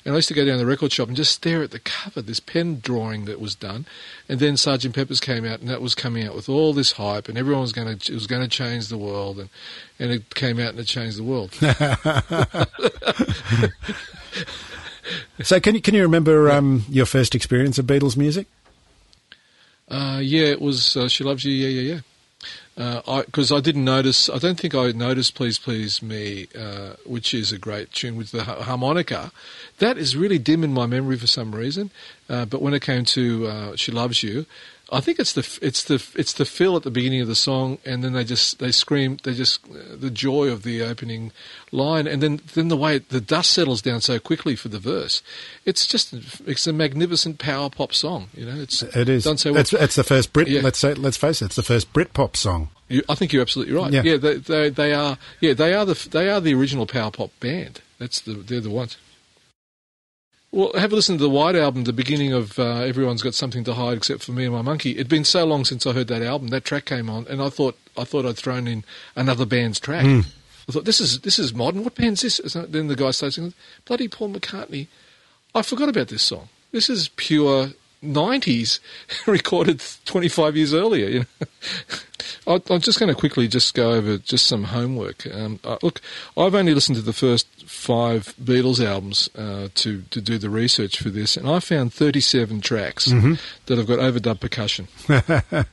[0.05, 1.79] And I used to go down to the record shop and just stare at the
[1.79, 3.87] cover, this pen drawing that was done.
[4.29, 7.29] And then Sergeant Pepper's came out and that was coming out with all this hype
[7.29, 9.51] and everyone was going to it was going to change the world and
[9.99, 11.53] and it came out and it changed the world.
[15.43, 18.47] So can you can you remember um, your first experience of Beatles music?
[19.89, 22.01] Uh, yeah, it was uh, She Loves You, yeah, yeah, yeah.
[22.75, 27.53] Because I, didn't notice, I don't think I noticed Please Please Me, uh, which is
[27.53, 29.33] a great tune with the ha- harmonica.
[29.79, 31.91] That is really dim in my memory for some reason.
[32.29, 34.47] Uh, but when it came to uh, She Loves You,
[34.93, 37.79] I think it's the it's the it's the fill at the beginning of the song,
[37.85, 41.33] and then they just they scream they just the joy of the opening
[41.71, 45.23] line, and then then the way the dust settles down so quickly for the verse.
[45.65, 46.13] It's just
[46.47, 48.29] it's a magnificent power pop song.
[48.35, 49.25] You know, it's It is.
[49.25, 49.61] done so well.
[49.61, 50.49] It's, it's the first Brit.
[50.49, 50.63] Yeah.
[50.63, 51.47] Let's say, let's face it.
[51.47, 52.71] It's the first Brit pop song.
[52.89, 53.93] You, I think you're absolutely right.
[53.93, 54.03] Yeah.
[54.03, 55.17] Yeah, they, they, they are.
[55.39, 57.81] Yeah, they are the they are the original power pop band.
[57.99, 58.97] That's the they're the ones.
[60.53, 63.63] Well, have a listen to the White album, the beginning of uh, Everyone's Got Something
[63.65, 64.93] to Hide Except for Me and My Monkey.
[64.93, 66.49] It'd been so long since I heard that album.
[66.49, 68.83] That track came on, and I thought I thought I'd thrown in
[69.15, 70.05] another band's track.
[70.05, 70.21] Hmm.
[70.69, 71.85] I thought this is this is modern.
[71.85, 72.39] What band's this?
[72.53, 74.89] Then the guy starts singing, "Bloody Paul McCartney."
[75.55, 76.49] I forgot about this song.
[76.73, 77.71] This is pure
[78.05, 78.81] '90s,
[79.27, 81.09] recorded 25 years earlier.
[81.09, 81.47] You know,
[82.47, 85.27] I, I'm just going to quickly just go over just some homework.
[85.33, 86.01] Um, uh, look,
[86.37, 90.99] I've only listened to the first five Beatles albums uh, to to do the research
[90.99, 93.07] for this, and I found 37 tracks
[93.67, 94.89] that have got overdub percussion.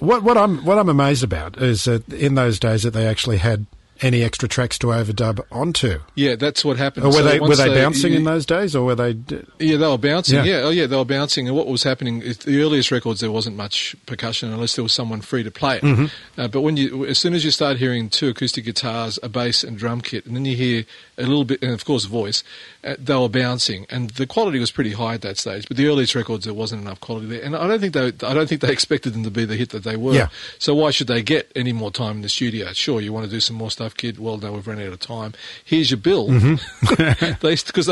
[0.00, 3.38] What what I'm what I'm amazed about is that in those days that they actually
[3.38, 3.66] had
[4.02, 6.00] any extra tracks to overdub onto.
[6.14, 7.04] Yeah, that's what happened.
[7.06, 9.12] Or were So they were once they bouncing you- in those days, or were they?
[9.14, 10.36] d- Yeah, they were bouncing.
[10.36, 10.44] Yeah.
[10.44, 10.60] Yeah.
[10.62, 11.46] oh yeah, they were bouncing.
[11.48, 12.20] And what was happening?
[12.22, 15.76] is The earliest records, there wasn't much percussion unless there was someone free to play
[15.76, 15.82] it.
[15.82, 16.40] Mm-hmm.
[16.40, 19.62] Uh, but when you, as soon as you start hearing two acoustic guitars, a bass,
[19.64, 20.84] and drum kit, and then you hear
[21.16, 22.42] a little bit, and of course voice,
[22.82, 25.66] uh, they were bouncing, and the quality was pretty high at that stage.
[25.68, 28.34] But the earliest records, there wasn't enough quality there, and I don't think they, I
[28.34, 30.14] don't think they expected them to be the hit that they were.
[30.14, 30.28] Yeah.
[30.58, 32.72] So why should they get any more time in the studio?
[32.72, 34.18] Sure, you want to do some more stuff, kid.
[34.18, 35.34] Well, no, we've run out of time.
[35.64, 36.28] Here's your bill.
[36.28, 37.34] Mm-hmm.
[37.40, 37.88] they because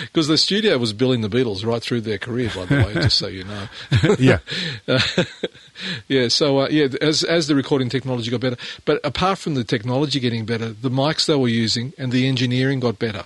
[0.00, 3.18] because the studio was billing the Beatles right through their career, by the way, just
[3.18, 3.68] so you know.
[4.18, 4.38] Yeah.
[4.86, 5.00] Uh,
[6.06, 6.28] yeah.
[6.28, 10.20] So uh, yeah, as as the recording technology got better, but apart from the technology
[10.20, 13.24] getting better, the mics they were using and the engineering got better.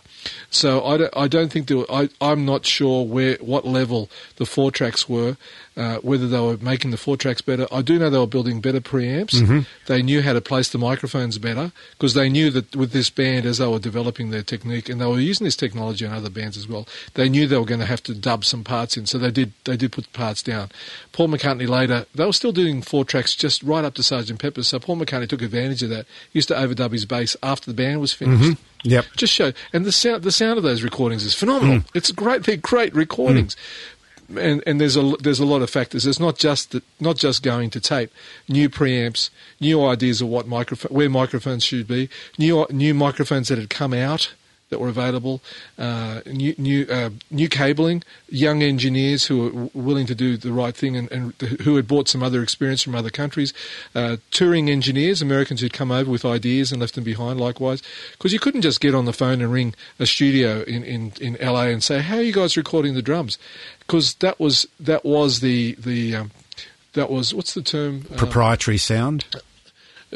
[0.50, 4.46] So I don't, I don't think there I I'm not sure where what level the
[4.46, 5.36] four tracks were.
[5.76, 8.62] Uh, whether they were making the four tracks better, I do know they were building
[8.62, 9.34] better preamps.
[9.34, 9.60] Mm-hmm.
[9.86, 13.44] They knew how to place the microphones better because they knew that with this band,
[13.44, 16.56] as they were developing their technique, and they were using this technology on other bands
[16.56, 19.18] as well, they knew they were going to have to dub some parts in, so
[19.18, 20.70] they did they did put parts down.
[21.12, 24.68] Paul McCartney later, they were still doing four tracks just right up to Sergeant Pepper's,
[24.68, 26.06] so Paul McCartney took advantage of that.
[26.32, 28.42] He used to overdub his bass after the band was finished.
[28.44, 28.88] Mm-hmm.
[28.88, 29.04] Yep.
[29.16, 31.78] Just show, and the sound the sound of those recordings is phenomenal.
[31.78, 31.86] Mm.
[31.94, 32.44] It's great.
[32.44, 33.54] They're great recordings.
[33.54, 33.58] Mm.
[34.28, 36.06] And, and there's a there's a lot of factors.
[36.06, 38.10] It's not just that, not just going to tape.
[38.48, 42.08] New preamps, new ideas of what microphone where microphones should be,
[42.38, 44.34] new new microphones that had come out
[44.68, 45.40] that were available,
[45.78, 50.74] uh, new new uh, new cabling, young engineers who were willing to do the right
[50.74, 53.54] thing and, and who had bought some other experience from other countries,
[53.94, 57.40] uh, touring engineers, Americans who'd come over with ideas and left them behind.
[57.40, 61.12] Likewise, because you couldn't just get on the phone and ring a studio in, in,
[61.20, 63.38] in LA and say, "How are you guys recording the drums?"
[63.80, 66.30] Because that was that was the the um,
[66.94, 69.24] that was what's the term Um, Proprietary sound.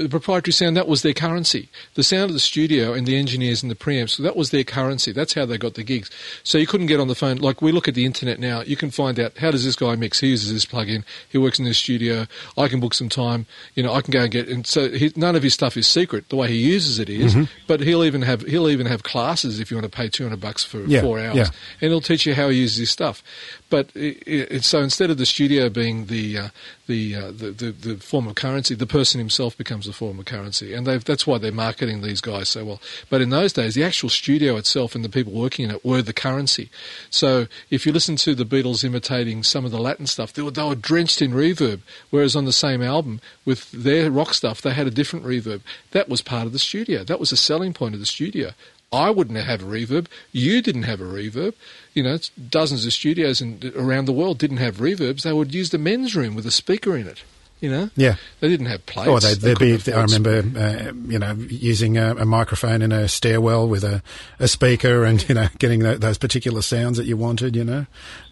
[0.02, 1.68] The proprietary sound, that was their currency.
[1.94, 5.12] The sound of the studio and the engineers and the preamps, that was their currency.
[5.12, 6.10] That's how they got the gigs.
[6.42, 7.36] So you couldn't get on the phone.
[7.36, 9.94] Like we look at the internet now, you can find out how does this guy
[9.96, 10.20] mix?
[10.20, 11.04] He uses this plug-in.
[11.28, 12.26] He works in this studio.
[12.56, 13.46] I can book some time.
[13.74, 14.48] You know, I can go and get.
[14.48, 16.28] And so he, none of his stuff is secret.
[16.28, 17.44] The way he uses it is, mm-hmm.
[17.66, 20.40] But he'll even have he'll even have classes if you want to pay two hundred
[20.40, 21.46] bucks for Yeah, four hours, yeah.
[21.80, 23.22] and he'll teach you how he uses his stuff.
[23.70, 26.48] But it, it, so instead of the studio being the uh,
[26.88, 30.24] the, uh, the the the form of currency, the person himself becomes the form of
[30.24, 32.80] currency, and that's why they're marketing these guys so well.
[33.08, 36.02] But in those days, the actual studio itself and the people working in it were
[36.02, 36.68] the currency.
[37.10, 40.50] So if you listen to the Beatles imitating some of the Latin stuff, they were,
[40.50, 41.80] they were drenched in reverb,
[42.10, 45.60] whereas on the same album with their rock stuff, they had a different reverb.
[45.92, 47.04] That was part of the studio.
[47.04, 48.50] That was a selling point of the studio.
[48.92, 50.06] I wouldn't have a reverb.
[50.32, 51.54] You didn't have a reverb.
[51.94, 55.22] You know, dozens of studios in, around the world didn't have reverbs.
[55.22, 57.22] They would use the men's room with a speaker in it.
[57.60, 58.14] You know, Yeah.
[58.40, 59.08] they didn't have plates.
[59.08, 62.90] Or they'd, They they'd be, I remember, uh, you know, using a, a microphone in
[62.90, 64.02] a stairwell with a,
[64.38, 67.86] a speaker and, you know, getting tho- those particular sounds that you wanted, you know.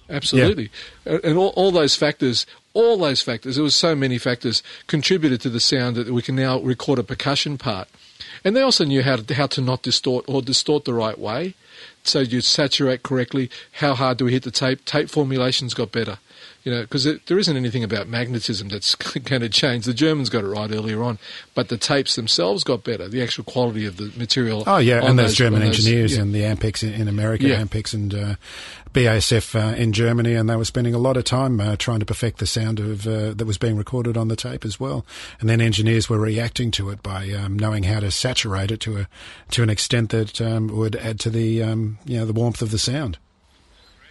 [0.09, 0.71] Absolutely.
[1.07, 5.42] Uh, And all, all those factors, all those factors, there was so many factors contributed
[5.42, 7.88] to the sound that we can now record a percussion part.
[8.44, 11.55] And they also knew how to, how to not distort or distort the right way.
[12.05, 13.51] So you saturate correctly.
[13.72, 14.85] How hard do we hit the tape?
[14.85, 16.18] Tape formulations got better.
[16.64, 18.94] You know, because there isn't anything about magnetism that's
[19.25, 19.85] going to change.
[19.87, 21.18] The Germans got it right earlier on,
[21.55, 23.09] but the tapes themselves got better.
[23.09, 24.64] The actual quality of the material.
[24.66, 26.23] Oh, yeah, and those those- German those- engineers yeah.
[26.23, 27.62] and the Ampex in, in America, Yeah.
[27.62, 28.35] Ampex and uh,
[28.92, 32.07] BASF uh, in Germany, and they were spending a lot of time uh, trying to
[32.07, 35.07] perfect the sound of uh, that was being recorded on the tape as well.
[35.40, 38.99] And then engineers were reacting to it by um, knowing how to saturate it to
[38.99, 39.09] a
[39.53, 42.71] to an extent that um, would add to the um, you know the warmth of
[42.73, 43.18] the sound.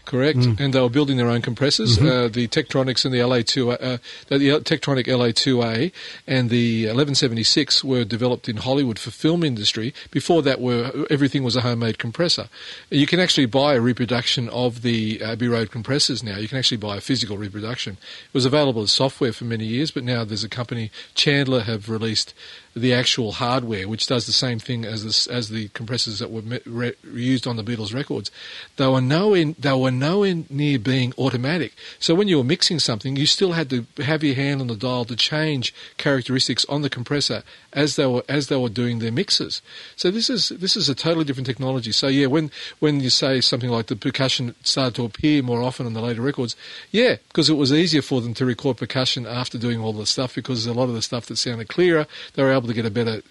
[0.08, 0.60] Correct, Mm.
[0.62, 1.98] and they were building their own compressors.
[1.98, 2.08] Mm-hmm.
[2.08, 3.98] Uh, the Tektronics and the LA2, uh,
[4.30, 5.91] the Tektronic LA2A
[6.26, 9.93] and the 1176 were developed in Hollywood for film industry.
[10.10, 12.48] Before that, were everything was a homemade compressor.
[12.89, 16.38] You can actually buy a reproduction of the Abbey Road compressors now.
[16.38, 17.98] You can actually buy a physical reproduction.
[18.28, 21.89] It was available as software for many years, but now there's a company, Chandler, have
[21.89, 22.34] released
[22.78, 26.94] the actual hardware, which does the same thing as as the compressors that were re-
[27.13, 28.32] used on the Beatles records.
[28.78, 31.74] They were nowhere they were nowhere near being automatic.
[32.00, 34.76] So when you were mixing something, you still had to have your hand on the
[34.76, 39.12] dial to change characteristics on the compressor as they were as they were doing their
[39.12, 39.62] mixes.
[39.96, 41.92] So this is this is a totally different technology.
[41.92, 45.86] So yeah, when when you say something like the percussion started to appear more often
[45.86, 46.56] on the later records,
[46.92, 50.36] yeah, because it was easier for them to record percussion after doing all the stuff
[50.36, 52.92] because a lot of the stuff that sounded clearer, they were able to get a
[52.92, 53.22] better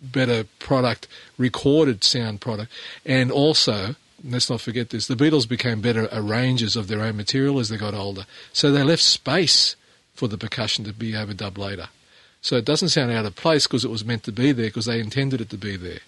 [0.00, 2.72] better product, recorded sound product,
[3.04, 3.96] and also.
[4.26, 5.06] Let's not forget this.
[5.06, 8.24] The Beatles became better arrangers of their own material as they got older.
[8.54, 9.76] So they left space
[10.14, 11.88] for the percussion to be overdubbed later.
[12.40, 14.86] So it doesn't sound out of place because it was meant to be there because
[14.86, 16.00] they intended it to be there.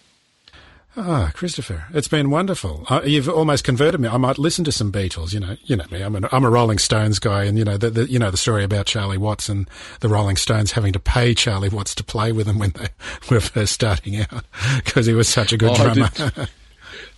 [0.98, 2.87] Ah, Christopher, it's been wonderful.
[2.88, 4.09] Uh, you've almost converted me.
[4.09, 5.35] I might listen to some Beatles.
[5.35, 6.00] You know, you know me.
[6.00, 8.38] I'm, an, I'm a Rolling Stones guy, and you know the, the you know the
[8.38, 9.68] story about Charlie Watts and
[10.00, 12.88] the Rolling Stones having to pay Charlie Watts to play with them when they
[13.30, 14.44] were first starting out
[14.85, 16.11] because he was such a good Oh, I drummer.
[16.14, 16.48] did-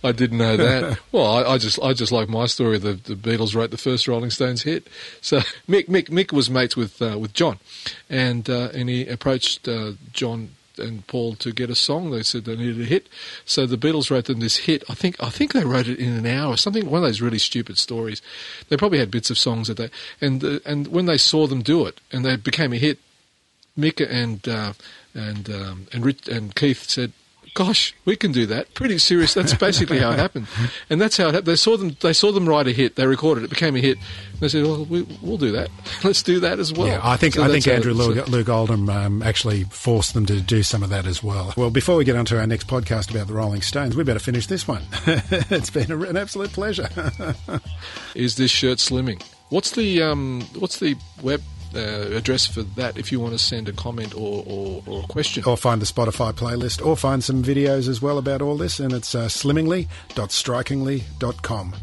[0.03, 0.99] I didn't know that.
[1.13, 2.77] well, I, I just I just like my story.
[2.79, 4.87] The, the Beatles wrote the first Rolling Stones hit.
[5.21, 5.39] So
[5.69, 7.59] Mick Mick Mick was mates with uh, with John,
[8.09, 12.11] and uh, and he approached uh, John and Paul to get a song.
[12.11, 13.07] They said they needed a hit,
[13.45, 14.83] so the Beatles wrote them this hit.
[14.89, 16.57] I think I think they wrote it in an hour.
[16.57, 18.21] Something one of those really stupid stories.
[18.69, 19.89] They probably had bits of songs that they
[20.21, 22.99] and uh, and when they saw them do it and they became a hit,
[23.77, 24.73] Mick and uh,
[25.13, 27.13] and um, and Rich, and Keith said,
[27.53, 28.73] gosh, we can do that.
[28.73, 29.33] Pretty serious.
[29.33, 30.47] That's basically how it happened,
[30.89, 31.47] and that's how it happened.
[31.47, 31.95] They saw them.
[32.01, 32.95] They saw them write a hit.
[32.95, 33.45] They recorded it.
[33.45, 33.97] It became a hit.
[33.97, 35.69] And they said, "Well, we, will do that.
[36.03, 38.89] Let's do that as well." Yeah, I think So I think Andrew Loog, Loog Oldham
[38.89, 41.53] um, actually forced them to do some of that as well.
[41.57, 44.19] Well, before we get on to our next podcast about the Rolling Stones, we better
[44.19, 44.83] finish this one.
[45.05, 46.89] it's been a, an absolute pleasure.
[48.15, 49.21] is this shirt slimming?
[49.49, 51.41] What's the um, what's the web
[51.75, 52.97] uh, address for that?
[52.97, 55.85] If you want to send a comment or, or, or a question, or find the
[55.85, 61.75] Spotify playlist, or find some videos as well about all this, and it's uh, slimmingly.strikingly.com.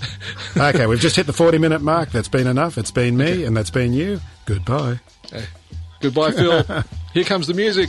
[0.56, 2.10] okay, we've just hit the 40 minute mark.
[2.10, 2.78] That's been enough.
[2.78, 4.20] It's been me, and that's been you.
[4.46, 5.00] Goodbye.
[6.00, 6.62] goodbye, Phil.
[7.14, 7.88] Here comes the music.